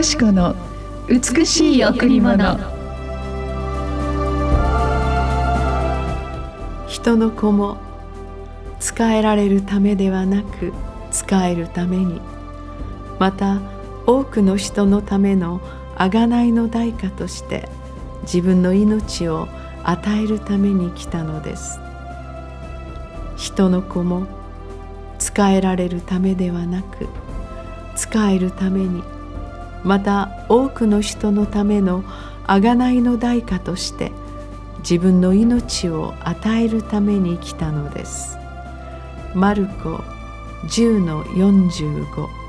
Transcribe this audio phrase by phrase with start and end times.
[0.00, 0.56] よし子の
[1.08, 2.56] 美しい贈り物。
[6.88, 7.76] 人の子も
[8.78, 10.72] 使えられるためではなく
[11.10, 12.18] 使えるために
[13.18, 13.60] また
[14.06, 15.60] 多くの人のための
[15.96, 17.68] 贖いの代価として
[18.22, 19.48] 自分の命を
[19.84, 21.78] 与えるために来たのです。
[23.36, 24.26] 人の子も
[25.18, 27.06] 使えられるためではなく
[27.96, 29.02] 使えるために
[29.84, 32.02] また多くの人のための
[32.46, 34.12] 贖いの代価として
[34.80, 38.38] 自分の命を与えるために来たのです。
[39.34, 40.02] マルコ
[40.66, 42.40] 10の45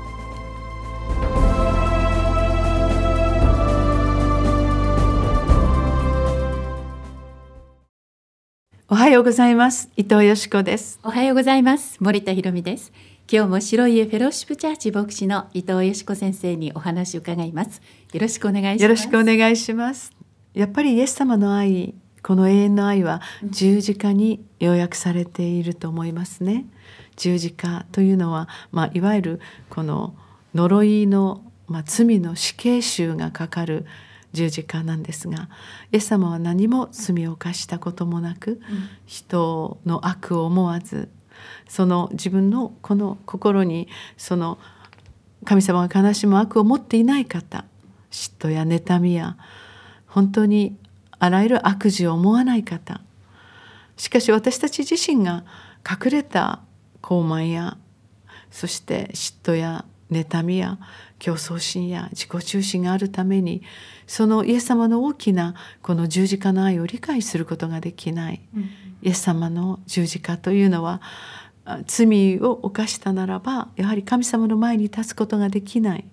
[8.88, 9.88] おはようございます。
[9.96, 11.00] 伊藤よしこです。
[11.02, 11.96] おはようございます。
[12.00, 12.92] 森田博美です。
[13.30, 17.80] 今日も白い家フェローシップチャーチ牧師の伊藤よしこ先生にお話を伺います。
[18.12, 18.82] よろしくお願いします。
[18.82, 20.12] よろしくお願いします。
[20.52, 26.66] やっぱりイエス様の愛この永遠の愛は十字架に要約されていると思いますね。
[27.16, 30.14] 十字架というのは、まあ、いわゆるこの
[30.54, 33.86] 呪いの、まあ、罪の死刑囚がかかる
[34.32, 35.48] 十字架なんですが
[35.92, 38.58] イエス様は何も罪を犯したこともなく、うん、
[39.06, 41.08] 人の悪を思わず
[41.68, 44.58] その自分のこの心にその
[45.44, 47.64] 神様が悲しむ悪を持っていない方
[48.10, 49.36] 嫉妬や妬みや
[50.06, 50.76] 本当に
[51.18, 53.00] あらゆる悪事を思わない方
[53.96, 55.44] しかし私たち自身が
[55.88, 56.60] 隠れた
[57.02, 57.76] 傲慢や
[58.50, 60.78] そして嫉妬や妬みや
[61.18, 63.62] 競争心や自己中心があるために
[64.06, 68.70] そのイエス様の大きなこの十字架の愛を理解することができない、うん、
[69.02, 71.00] イエス様の十字架というのは
[71.86, 76.04] 罪を犯したならばやはり神様の前に立つことができない。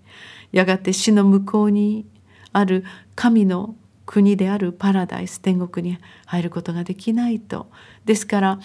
[0.51, 2.05] やがて死の向こうに
[2.53, 2.83] ある
[3.15, 7.69] 神の国であるパラダイス天国に入ることができないと。
[8.05, 8.59] ですから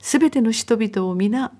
[0.00, 1.52] 全ての人々を皆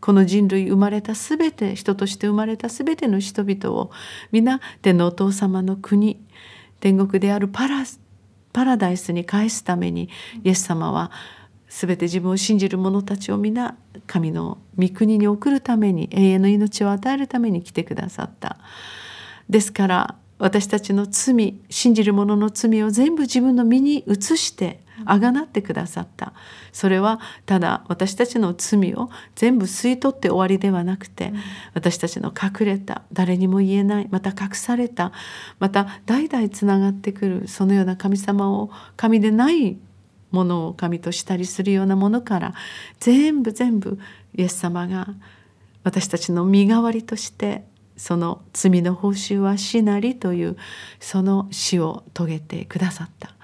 [0.00, 3.90] この人類生まれた全て人として生まれた全ての人々を
[4.30, 6.22] 皆天のお父様の国
[6.80, 7.84] 天国であるパラ
[8.52, 10.08] パラダイスに返すために
[10.44, 11.10] イエス様は
[11.78, 13.76] 全て自分を信じる者たちを皆
[14.06, 18.56] 神の御国に送るために永遠の命を与えるために来てくださった。
[19.50, 26.32] ですから私たちの罪信じる者の罪を全部自分の身に移してあがなってくださった
[26.72, 31.34] それはただ私たちの罪を全部吸い取って終わりではなくて、
[31.74, 35.12] 私たちの隠れた誰にも言えないまた隠された
[35.58, 39.76] また代々つながってくるそのような神様を神でない
[40.30, 42.54] ものを神としたりするようなものから
[42.98, 43.98] 全部全部
[44.34, 45.08] イエス様が
[45.84, 47.64] 私たちの身代わりとして
[47.96, 50.56] その罪の報酬は死なりという
[51.00, 53.34] その死を遂げてくださった。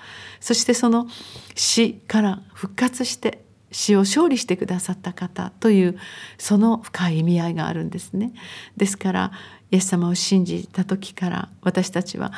[0.40, 1.06] そしてその
[1.54, 5.98] 死から復活して死を勝利してくださった方という
[6.36, 8.32] その深い意味合いがあるんですね。
[8.76, 9.32] ですから
[9.70, 12.32] イエス様を信じた時から私たちは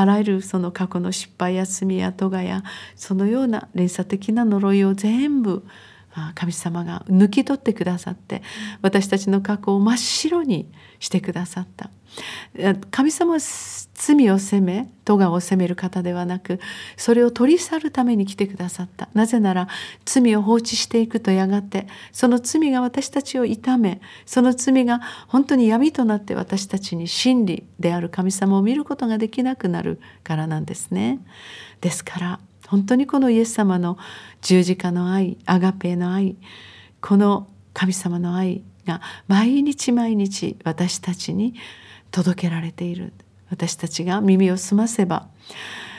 [0.00, 2.62] あらゆるその過去の失敗や罪や咎や
[2.96, 5.62] そのような連鎖的な呪いを全部
[6.34, 8.42] 神様が抜き取ってくださって
[8.82, 11.90] 私たちの過去を真っ白にしてくださった。
[12.90, 13.38] 神様は
[13.94, 16.58] 罪を責め咎を責める方ではなく
[16.96, 19.08] それを取り去るために来てくださった。
[19.14, 19.68] なぜなら
[20.04, 31.20] 罪を放置していくとやがてその罪が私たちを痛めその罪が本当に闇となって私たちに真理である神様を見ることができなくなるからなんですね。
[31.80, 32.40] ですから
[32.70, 33.98] 本当にこのイエス様の
[34.42, 36.36] 十字架の愛アガペの愛
[37.00, 41.54] この神様の愛が毎日毎日私たちに
[42.12, 43.12] 届けられている。
[43.50, 45.26] 私たちが耳を澄ませば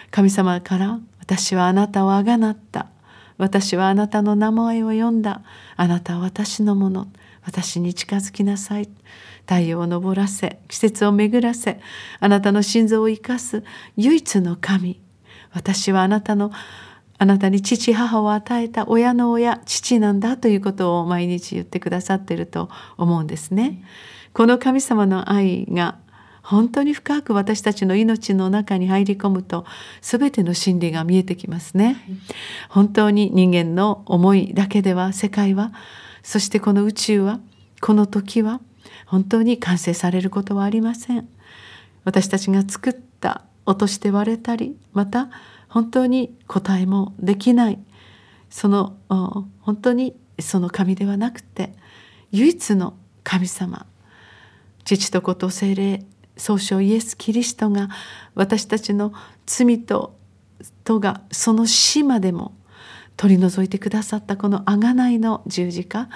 [0.09, 2.87] 神様から「私はあなたをあがなった」
[3.37, 5.41] 「私はあなたの名前を呼んだ」
[5.75, 7.09] 「あなたは私のもの」
[7.43, 8.87] 「私に近づきなさい」
[9.45, 11.81] 「太陽を昇らせ季節を巡らせ
[12.21, 13.65] あなたの心臓を生かす
[13.97, 15.01] 唯一の神」
[15.53, 16.51] 私はあなたの
[17.17, 23.83] あなたに父母を与えた親の親父なんだということを毎日言ってくださってると思うんですね。
[24.33, 25.99] この神様の愛が
[26.41, 29.65] 本当に深く私たちの命の中に入り込むと
[30.01, 31.97] 全ての真理が見えてきますね。
[32.69, 35.73] 本当に人間の思いだけでは世界は
[36.23, 37.39] そしてこの宇宙は
[37.81, 38.61] この時は
[39.05, 41.29] 本当に完成されることはありません。
[42.03, 45.29] 私たちが作った落として割れたりまた
[45.69, 47.79] 本当に答えもできない。
[48.49, 51.73] その本当にその神ではなくて
[52.31, 53.85] 唯一の神様。
[54.83, 57.89] 父と子と精霊総称イエス・キリストが
[58.35, 59.13] 私たちの
[59.45, 60.17] 罪と
[60.83, 62.53] とがその死までも
[63.15, 66.09] 取り除いてくださったこの贖いの十字架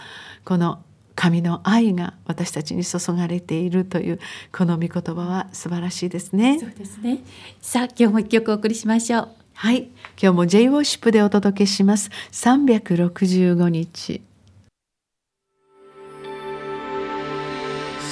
[0.43, 0.83] この
[1.15, 4.19] 神の愛が私たちに注がれているという
[4.51, 6.59] この御言葉は素晴らしいですね。
[6.59, 7.19] そうですね。
[7.61, 9.29] さあ今日も一曲お送りしましょう。
[9.53, 9.83] はい、
[10.21, 12.09] 今日も J ウォーシップでお届けします。
[12.31, 14.21] 365日。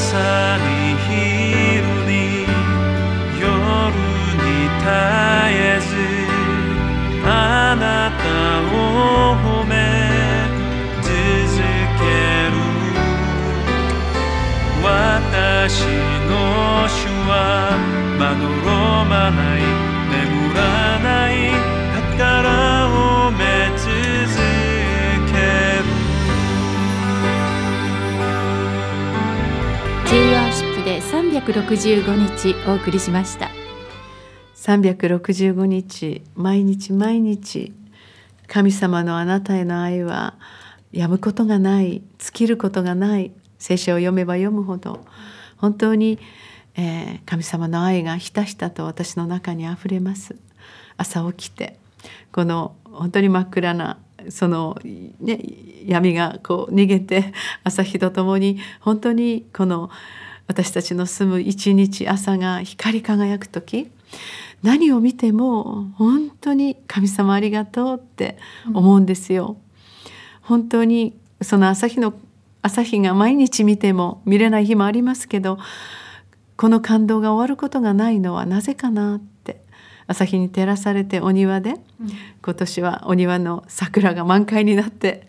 [0.10, 0.16] 朝
[0.60, 2.48] に昼に
[3.42, 3.52] 夜
[4.40, 4.48] に
[4.80, 4.88] 絶
[5.52, 5.92] えず
[7.26, 7.30] あ
[7.76, 7.84] な
[8.16, 8.24] た
[8.72, 8.76] を
[9.36, 9.74] 褒め
[11.02, 11.12] 続
[12.00, 12.02] け
[12.48, 12.56] る。
[14.82, 15.84] 私
[16.30, 16.32] の
[16.88, 16.96] 主
[17.28, 17.32] は
[18.18, 18.68] まどろ
[19.04, 19.60] まない
[20.10, 20.16] 眠
[20.56, 20.58] ら
[31.12, 33.50] 365日お送りしました。
[34.56, 37.74] 365日毎日毎日
[38.48, 40.36] 神様のあなたへの愛は
[40.92, 45.06] やむことがない尽きることがない聖書を読めば読むほど
[45.56, 46.20] 本当に、
[46.76, 50.36] えー神様の愛がひたひたと私の中にあふれます
[50.98, 51.80] 朝起きて
[52.34, 54.00] この本当に真っ暗な
[54.30, 54.78] その、
[55.22, 55.40] ね、
[55.86, 57.34] 闇がこう逃げて
[57.64, 59.90] 朝日とともに本当にこの
[60.48, 63.92] 私たちの住む一日朝が光り輝く時
[64.64, 68.38] 何を見ても本当に神様ありがとうって
[68.74, 69.58] 思うんですよ。
[70.42, 72.14] 本当にその朝日の
[72.62, 75.60] 朝日が毎日見ても見れない日もありますけど
[76.56, 79.62] この感動が終わることがないのはなぜかなって
[80.08, 81.76] 朝日に照らされてお庭で、
[82.42, 85.28] 今年はお庭の桜が満開になって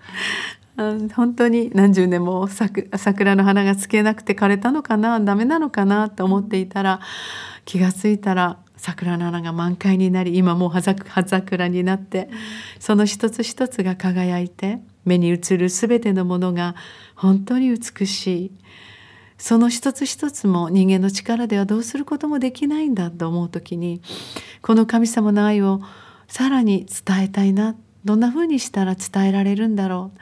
[0.54, 7.00] うん本当に何十年も桜の花がつけなくて枯れたのかなダメなのかなと思っていたら
[7.64, 12.30] 気がついたら桜の花が満開になり今もう葉桜になって
[12.78, 16.76] その一つ一つが輝いて目に映る全てのものが
[17.16, 18.52] 本当に美しい。
[19.36, 24.02] その一つ一つも人間の力ではどうすることもできないんだと思う時に
[24.62, 25.80] この神様の愛を
[26.26, 27.74] さらに伝えたいな。
[28.04, 30.18] どんな風にしたら伝えられるんだろう。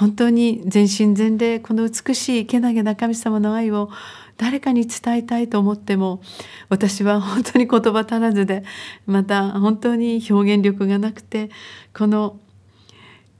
[0.00, 3.90] 本当に全身全霊この美しいけなげな神様の愛を
[4.38, 6.22] 誰かに伝えたいと思っても
[6.70, 8.64] 私は本当に言葉足らずで
[9.04, 11.50] また本当に表現力がなくて
[11.94, 12.40] この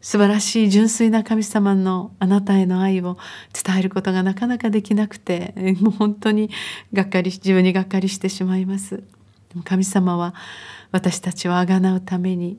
[0.03, 3.17] 素晴らしい純粋な神様のあなたへの愛を
[3.65, 6.51] 伝えることがなかなかできなくてもう本当に
[6.93, 8.97] がっかり自分にがっかりしてしまいます。
[8.99, 9.03] で
[9.55, 10.35] も神様は
[10.93, 12.59] 私たちをあがなうために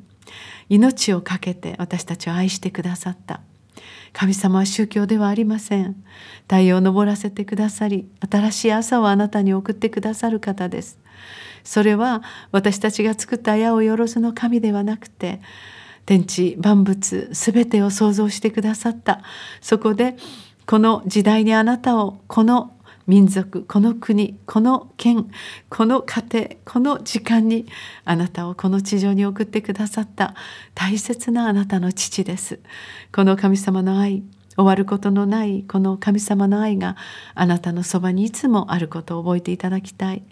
[0.69, 3.41] 命を懸けて私たちを愛してくださった。
[4.13, 6.03] 神様は宗教ではありません。
[6.43, 10.99] 太陽を昇らせてくださり、新しい朝をあなたに送ってくださる方です。
[11.63, 15.41] それは私たちが作った矢をよろずの神ではなくて、
[16.05, 19.21] 天地万物全てを創造してくださった。
[19.61, 20.15] そこで
[20.65, 22.73] この時代にあなたをこの
[23.11, 25.29] 民族この国この県
[25.67, 27.65] この家庭この時間に
[28.05, 30.33] あなたをこの地上に送ってくださった
[30.75, 32.61] 大切なあなたの父です。
[33.13, 34.23] この神様の愛
[34.55, 36.95] 終わることのないこの神様の愛が
[37.35, 40.23] あなたのそばにいつもあることを覚えていただきたい。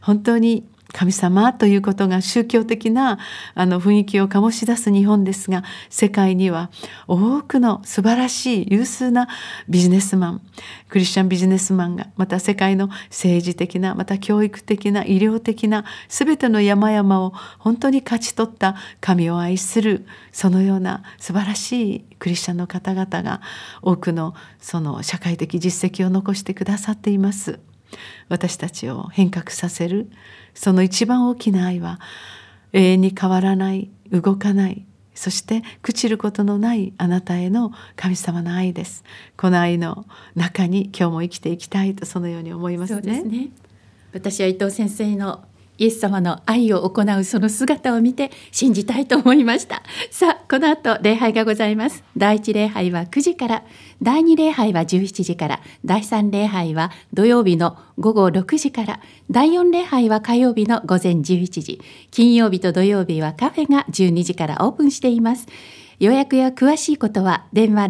[0.00, 3.18] 本当に神様ということが宗教的な
[3.54, 6.70] あの雰囲気を醸し出す日本ですが世界には
[7.08, 9.28] 多くの素晴らしい有数な
[9.68, 10.40] ビジネスマン
[10.88, 23.40] クリスチャンビジネスマンがまた世界の政治的なまた教育的な医療的な全ての山々を本当に勝ち取った神を愛するそのような素晴らしいクリスチャンの方々が
[23.82, 27.73] 多くのその社会的実績を残してくださっています。
[28.28, 30.10] 私たちを変革させる。
[30.54, 32.00] その一番大きな愛は
[32.72, 39.04] 永遠に変わらない動かないそして朽ちることのないあなたへの神様の愛です。
[39.36, 43.48] この愛の中に今日も生きていきたいとそのように思いますね、ね、
[44.12, 45.44] 私は伊藤先生の
[45.78, 49.82] イエス様の愛を行うその姿を見て信じたいと思いました。
[50.10, 52.04] さあこの後礼拝がございます。
[52.16, 53.64] 第一礼拝は9時から。
[54.02, 55.60] 第二礼拝は17時から。
[55.84, 59.00] 第三礼拝は土曜日の午後6時から。
[59.30, 61.80] 第四礼拝は火曜日の午前11時。
[62.10, 65.46] 金曜日と土曜日はカフェが12時からオープンしています。
[66.00, 67.88] 予約や詳しいことは電話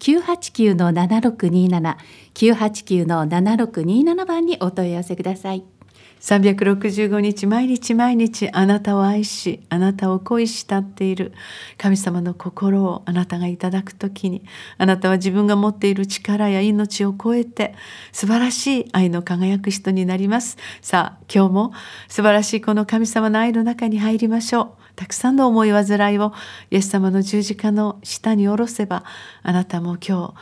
[0.00, 1.96] 098-989-7627
[2.34, 5.75] 989-7627番にお問い合わせください。
[6.20, 11.32] 365日毎日毎日あなたを愛しあなたを恋し慕っている。
[11.78, 14.42] 神様の心をあなたがいただく時に
[14.78, 17.74] あなたは自分が持っている力や命を超えて
[18.12, 20.56] 素晴らしい愛の輝く人になります。
[20.80, 21.72] さあ今日も
[22.08, 24.68] 素晴らしいこの神様の愛の中に入りましょう。
[24.96, 26.32] たくさんの思い煩いを
[26.70, 29.04] イエス様の十字架の下に下ろせば
[29.42, 30.34] あなたも今日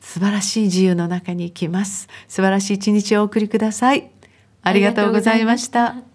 [0.00, 2.08] 素晴らしい自由の中に行きます。
[2.26, 4.21] 素晴らしい一日をお送りください。
[4.62, 6.11] ありがとうございました。